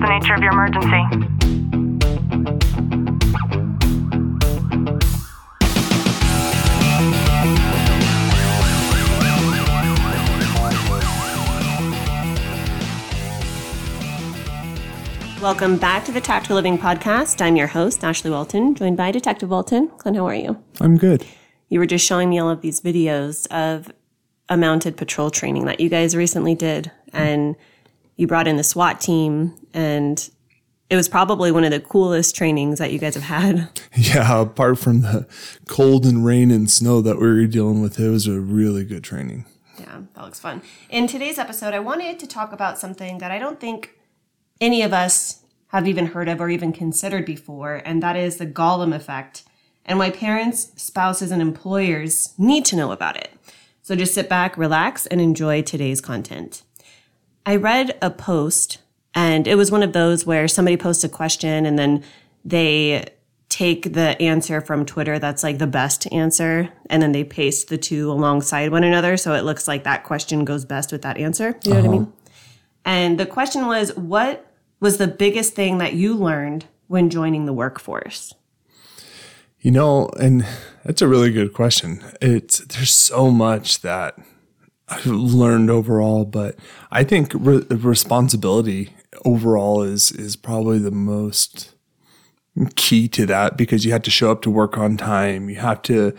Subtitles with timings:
[0.00, 1.04] the nature of your emergency?
[15.42, 17.42] Welcome back to the Tactical Living Podcast.
[17.42, 19.88] I'm your host, Ashlie Walton, joined by Detective Walton.
[19.98, 20.62] Clint, how are you?
[20.80, 21.26] I'm good.
[21.68, 23.92] You were just showing me all of these videos of
[24.48, 27.54] a mounted patrol training that you guys recently did, and
[28.20, 30.28] you brought in the SWAT team, and
[30.90, 33.80] it was probably one of the coolest trainings that you guys have had.
[33.96, 35.26] Yeah, apart from the
[35.66, 39.02] cold and rain and snow that we were dealing with, it was a really good
[39.02, 39.46] training.
[39.78, 40.62] Yeah, that looks fun.
[40.90, 43.98] In today's episode, I wanted to talk about something that I don't think
[44.60, 48.46] any of us have even heard of or even considered before, and that is the
[48.46, 49.44] Golem effect
[49.84, 53.32] and why parents, spouses, and employers need to know about it.
[53.82, 56.62] So just sit back, relax, and enjoy today's content.
[57.46, 58.78] I read a post,
[59.14, 62.04] and it was one of those where somebody posts a question and then
[62.44, 63.06] they
[63.48, 67.76] take the answer from Twitter that's like the best answer, and then they paste the
[67.76, 69.16] two alongside one another.
[69.16, 71.58] So it looks like that question goes best with that answer.
[71.64, 72.02] You know what I mean?
[72.02, 72.30] Uh-huh.
[72.84, 74.46] And the question was, what
[74.78, 78.32] was the biggest thing that you learned when joining the workforce?
[79.60, 80.46] You know, and
[80.84, 82.02] that's a really good question.
[82.22, 84.16] It's there's so much that
[84.90, 86.56] I've learned overall, but
[86.90, 88.90] I think re- responsibility
[89.24, 91.74] overall is is probably the most
[92.74, 95.48] key to that because you have to show up to work on time.
[95.48, 96.14] You have to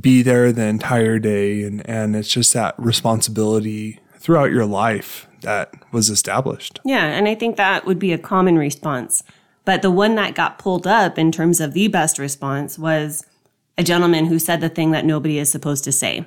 [0.00, 5.72] be there the entire day and and it's just that responsibility throughout your life that
[5.92, 6.80] was established.
[6.84, 9.22] Yeah, and I think that would be a common response.
[9.64, 13.24] But the one that got pulled up in terms of the best response was
[13.78, 16.26] a gentleman who said the thing that nobody is supposed to say.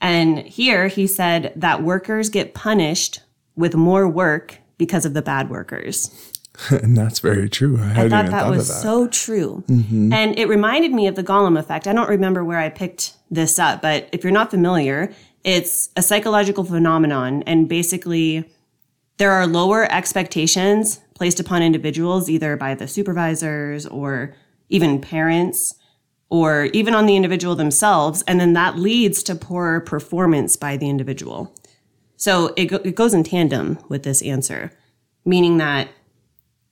[0.00, 3.20] And here he said that workers get punished
[3.54, 6.32] with more work because of the bad workers.
[6.70, 7.78] and that's very true.
[7.80, 8.74] I, I thought that thought was that.
[8.74, 9.64] so true.
[9.68, 10.12] Mm-hmm.
[10.12, 11.86] And it reminded me of the Golem effect.
[11.86, 15.12] I don't remember where I picked this up, but if you're not familiar,
[15.44, 17.42] it's a psychological phenomenon.
[17.44, 18.50] And basically,
[19.18, 24.34] there are lower expectations placed upon individuals, either by the supervisors or
[24.68, 25.75] even parents,
[26.28, 28.22] or even on the individual themselves.
[28.26, 31.54] And then that leads to poorer performance by the individual.
[32.16, 34.72] So it, go- it goes in tandem with this answer,
[35.24, 35.88] meaning that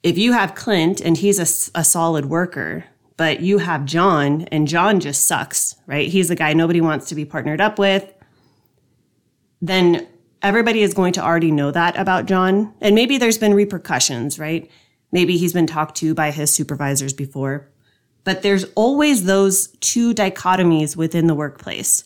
[0.02, 2.84] if you have Clint and he's a, a solid worker,
[3.16, 6.08] but you have John and John just sucks, right?
[6.08, 8.12] He's the guy nobody wants to be partnered up with,
[9.62, 10.06] then
[10.42, 12.74] everybody is going to already know that about John.
[12.80, 14.70] And maybe there's been repercussions, right?
[15.12, 17.70] Maybe he's been talked to by his supervisors before.
[18.24, 22.04] But there's always those two dichotomies within the workplace.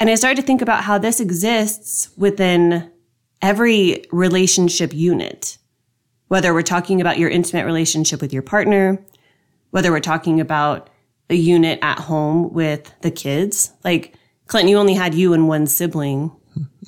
[0.00, 2.90] And I started to think about how this exists within
[3.40, 5.58] every relationship unit
[6.32, 8.98] whether we're talking about your intimate relationship with your partner,
[9.70, 10.88] whether we're talking about
[11.28, 13.70] a unit at home with the kids.
[13.84, 14.14] Like,
[14.46, 16.32] Clinton, you only had you and one sibling.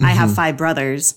[0.02, 0.36] I have mm-hmm.
[0.36, 1.16] five brothers.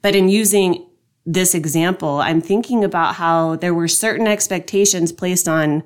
[0.00, 0.86] But in using
[1.26, 5.82] this example, I'm thinking about how there were certain expectations placed on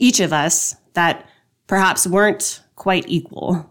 [0.00, 1.28] each of us that
[1.68, 3.70] perhaps weren't quite equal.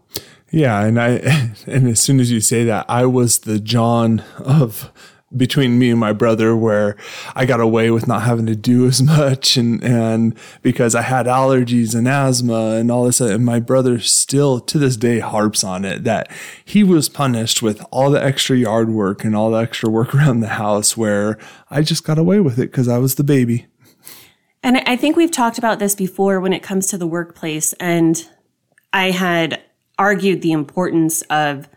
[0.52, 1.10] Yeah, and I
[1.68, 4.92] and as soon as you say that, I was the John of
[5.36, 6.96] between me and my brother where
[7.36, 11.28] I got away with not having to do as much and and because I had
[11.28, 15.86] allergies and asthma and all this and my brother still to this day harps on
[15.86, 16.32] it that
[16.66, 20.40] he was punished with all the extra yard work and all the extra work around
[20.40, 21.38] the house where
[21.70, 23.68] I just got away with it cuz I was the baby.
[24.62, 27.74] And I think we've talked about this before when it comes to the workplace.
[27.74, 28.28] And
[28.92, 29.62] I had
[29.98, 31.70] argued the importance of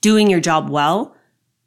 [0.00, 1.16] doing your job well,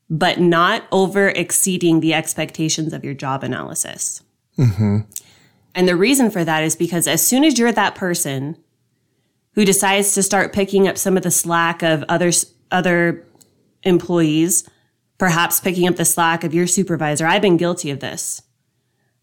[0.10, 4.22] but not over exceeding the expectations of your job analysis.
[4.58, 5.00] Mm-hmm.
[5.76, 8.58] And the reason for that is because as soon as you're that person
[9.54, 12.32] who decides to start picking up some of the slack of other,
[12.72, 13.26] other
[13.84, 14.68] employees,
[15.18, 18.42] perhaps picking up the slack of your supervisor, I've been guilty of this.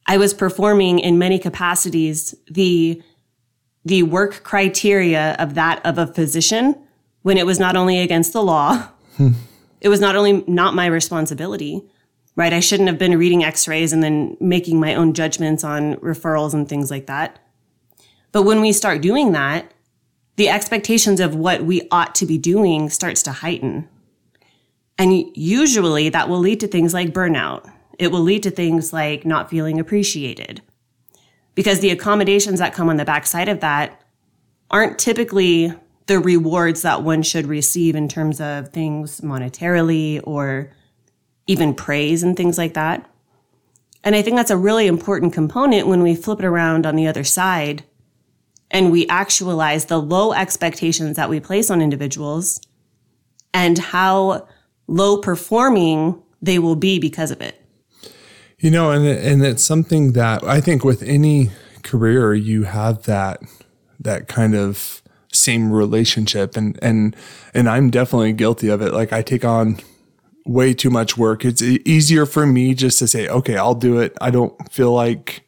[0.06, 3.02] I was performing in many capacities the
[3.86, 6.74] the work criteria of that of a physician
[7.22, 9.32] when it was not only against the law, hmm.
[9.80, 11.82] it was not only not my responsibility,
[12.36, 12.52] right?
[12.52, 16.68] I shouldn't have been reading x-rays and then making my own judgments on referrals and
[16.68, 17.38] things like that.
[18.32, 19.72] But when we start doing that,
[20.36, 23.88] the expectations of what we ought to be doing starts to heighten.
[24.98, 27.70] And usually that will lead to things like burnout.
[27.98, 30.62] It will lead to things like not feeling appreciated.
[31.54, 34.00] Because the accommodations that come on the backside of that
[34.70, 35.72] aren't typically
[36.06, 40.72] the rewards that one should receive in terms of things monetarily or
[41.46, 43.08] even praise and things like that.
[44.02, 47.06] And I think that's a really important component when we flip it around on the
[47.06, 47.84] other side
[48.70, 52.60] and we actualize the low expectations that we place on individuals
[53.54, 54.48] and how
[54.86, 57.63] low performing they will be because of it.
[58.64, 61.50] You know, and and it's something that I think with any
[61.82, 63.42] career you have that
[64.00, 67.14] that kind of same relationship and and
[67.52, 68.94] and I'm definitely guilty of it.
[68.94, 69.80] Like I take on
[70.46, 71.44] way too much work.
[71.44, 75.46] It's easier for me just to say, "Okay, I'll do it." I don't feel like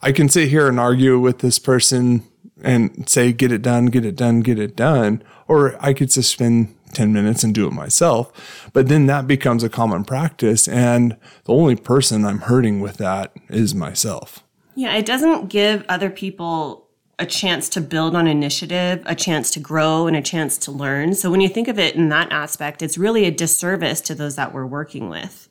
[0.00, 2.22] I can sit here and argue with this person
[2.62, 6.30] and say, "Get it done, get it done, get it done," or I could just
[6.30, 8.70] spend 10 minutes and do it myself.
[8.72, 13.32] But then that becomes a common practice and the only person I'm hurting with that
[13.48, 14.42] is myself.
[14.74, 16.88] Yeah, it doesn't give other people
[17.18, 21.14] a chance to build on initiative, a chance to grow, and a chance to learn.
[21.14, 24.36] So when you think of it in that aspect, it's really a disservice to those
[24.36, 25.48] that we're working with.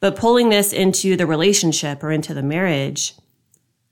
[0.00, 3.14] But pulling this into the relationship or into the marriage,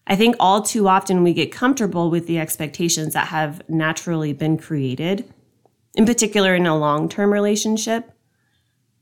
[0.06, 4.58] I think all too often we get comfortable with the expectations that have naturally been
[4.58, 5.32] created,
[5.94, 8.12] in particular in a long term relationship,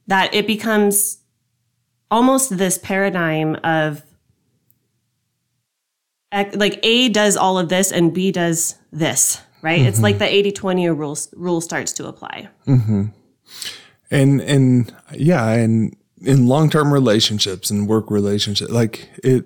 [0.07, 1.19] that it becomes
[2.11, 4.03] almost this paradigm of
[6.33, 9.79] like A does all of this and B does this, right?
[9.79, 9.89] Mm-hmm.
[9.89, 10.25] It's like mm-hmm.
[10.25, 12.49] the 80 20 rule, rule starts to apply.
[12.67, 13.05] Mm-hmm.
[14.11, 19.45] And, and yeah, and in long term relationships and work relationships, like it,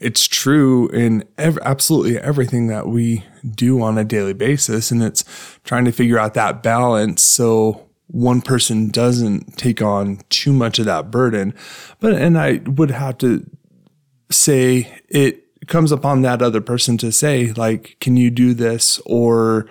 [0.00, 4.90] it's true in ev- absolutely everything that we do on a daily basis.
[4.90, 5.24] And it's
[5.64, 7.22] trying to figure out that balance.
[7.22, 11.54] So one person doesn't take on too much of that burden.
[12.00, 13.48] But, and I would have to
[14.30, 19.00] say it, comes upon that other person to say, like, can you do this?
[19.06, 19.66] Or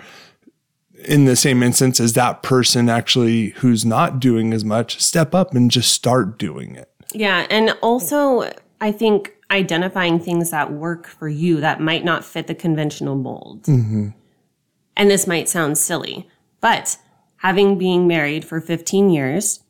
[1.05, 5.53] in the same instance as that person actually who's not doing as much, step up
[5.53, 6.89] and just start doing it.
[7.13, 7.45] Yeah.
[7.49, 8.49] And also,
[8.81, 13.63] I think identifying things that work for you that might not fit the conventional mold.
[13.63, 14.09] Mm-hmm.
[14.95, 16.27] And this might sound silly,
[16.61, 16.97] but
[17.37, 19.61] having been married for 15 years,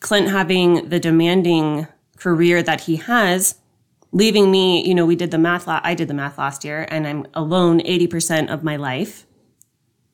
[0.00, 1.86] Clint having the demanding
[2.16, 3.56] career that he has,
[4.12, 6.86] leaving me, you know, we did the math, la- I did the math last year
[6.90, 9.26] and I'm alone 80% of my life.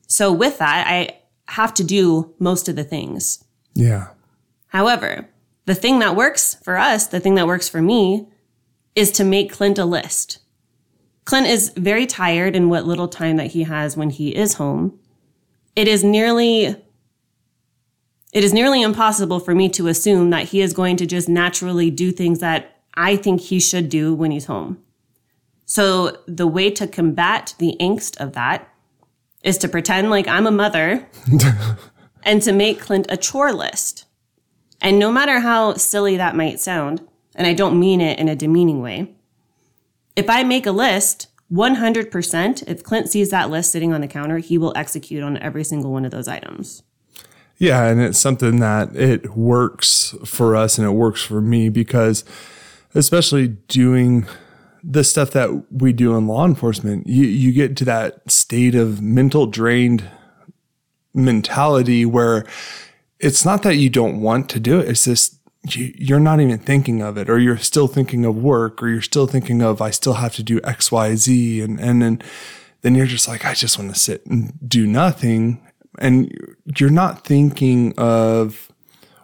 [0.07, 3.43] So with that, I have to do most of the things.
[3.73, 4.09] Yeah.
[4.67, 5.29] However,
[5.65, 8.27] the thing that works for us, the thing that works for me
[8.95, 10.39] is to make Clint a list.
[11.25, 14.99] Clint is very tired in what little time that he has when he is home.
[15.75, 16.75] It is nearly
[18.33, 21.91] it is nearly impossible for me to assume that he is going to just naturally
[21.91, 24.81] do things that I think he should do when he's home.
[25.65, 28.67] So the way to combat the angst of that
[29.43, 31.07] is to pretend like I'm a mother
[32.23, 34.05] and to make Clint a chore list.
[34.81, 38.35] And no matter how silly that might sound, and I don't mean it in a
[38.35, 39.13] demeaning way,
[40.15, 44.39] if I make a list, 100%, if Clint sees that list sitting on the counter,
[44.39, 46.83] he will execute on every single one of those items.
[47.57, 52.25] Yeah, and it's something that it works for us and it works for me because
[52.95, 54.25] especially doing
[54.83, 59.01] the stuff that we do in law enforcement, you, you get to that state of
[59.01, 60.09] mental drained
[61.13, 62.45] mentality where
[63.19, 64.89] it's not that you don't want to do it.
[64.89, 68.81] It's just you, are not even thinking of it, or you're still thinking of work,
[68.83, 72.01] or you're still thinking of I still have to do X, Y, Z, and and
[72.01, 72.21] then
[72.81, 75.65] then you're just like I just want to sit and do nothing,
[75.99, 76.31] and
[76.77, 78.71] you're not thinking of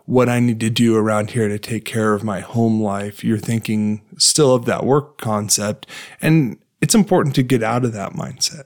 [0.10, 3.24] what I need to do around here to take care of my home life.
[3.24, 5.86] You're thinking still of that work concept.
[6.20, 8.64] And it's important to get out of that mindset.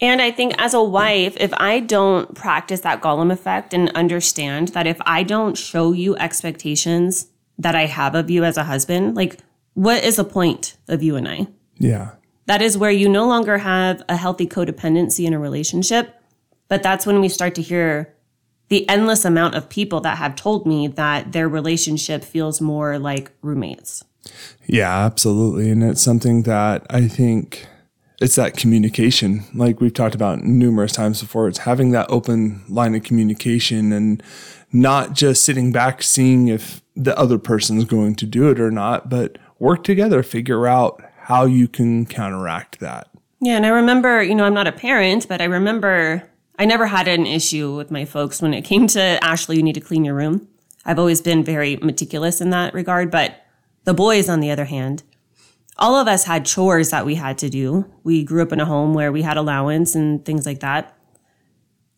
[0.00, 4.68] And I think as a wife, if I don't practice that Golem effect and understand
[4.68, 7.28] that if I don't show you expectations
[7.58, 9.38] that I have of you as a husband, like
[9.74, 11.48] what is the point of you and I?
[11.78, 12.12] Yeah.
[12.46, 16.14] That is where you no longer have a healthy codependency in a relationship.
[16.68, 18.14] But that's when we start to hear
[18.68, 23.32] the endless amount of people that have told me that their relationship feels more like
[23.42, 24.04] roommates.
[24.66, 25.70] Yeah, absolutely.
[25.70, 27.66] And it's something that I think
[28.20, 31.48] it's that communication, like we've talked about numerous times before.
[31.48, 34.22] It's having that open line of communication and
[34.72, 39.08] not just sitting back seeing if the other person's going to do it or not,
[39.08, 43.08] but work together, figure out how you can counteract that.
[43.40, 43.56] Yeah.
[43.56, 47.06] And I remember, you know, I'm not a parent, but I remember I never had
[47.06, 50.14] an issue with my folks when it came to Ashlie, you need to clean your
[50.14, 50.48] room.
[50.84, 53.12] I've always been very meticulous in that regard.
[53.12, 53.44] But
[53.84, 55.04] the boys, on the other hand,
[55.78, 57.86] all of us had chores that we had to do.
[58.02, 60.96] We grew up in a home where we had allowance and things like that.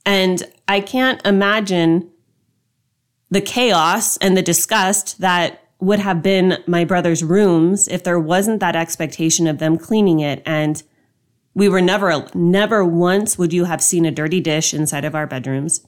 [0.04, 2.10] And I can't imagine
[3.30, 8.60] the chaos and the disgust that would have been my brother's rooms if there wasn't
[8.60, 10.82] that expectation of them cleaning it and
[11.54, 15.26] we were never never once would you have seen a dirty dish inside of our
[15.26, 15.86] bedrooms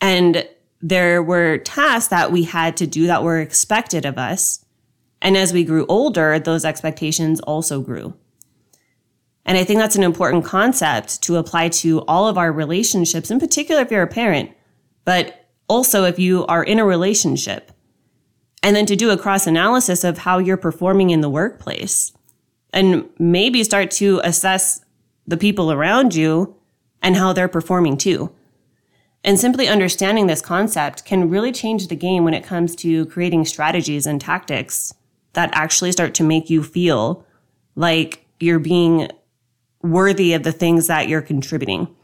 [0.00, 0.48] and
[0.80, 4.63] there were tasks that we had to do that were expected of us
[5.24, 8.14] and as we grew older those expectations also grew
[9.44, 13.40] and i think that's an important concept to apply to all of our relationships in
[13.40, 14.52] particular if you're a parent
[15.04, 17.72] but also if you are in a relationship
[18.64, 22.12] and then to do a cross analysis of how you're performing in the workplace
[22.72, 24.84] and maybe start to assess
[25.26, 26.56] the people around you
[27.02, 28.34] and how they're performing too.
[29.22, 33.44] And simply understanding this concept can really change the game when it comes to creating
[33.44, 34.94] strategies and tactics
[35.34, 37.24] that actually start to make you feel
[37.76, 39.08] like you're being
[39.82, 41.94] worthy of the things that you're contributing,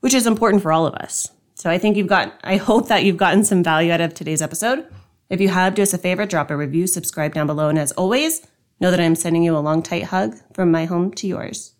[0.00, 1.30] which is important for all of us.
[1.54, 4.42] So I think you've got, I hope that you've gotten some value out of today's
[4.42, 4.86] episode.
[5.28, 7.68] If you have, do us a favor, drop a review, subscribe down below.
[7.68, 8.46] And as always,
[8.80, 11.74] know that I'm sending you a long, tight hug from my home to yours.